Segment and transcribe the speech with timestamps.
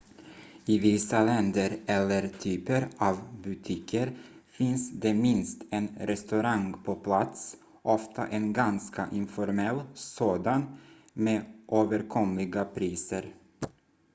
[0.65, 4.17] i vissa länder eller typer av butiker
[4.51, 10.77] finns det minst en restaurang på plats ofta en ganska informell sådan
[11.13, 13.35] med överkomliga priser